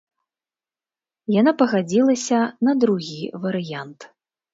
[1.39, 3.99] Яна пагадзілася на другі варыянт.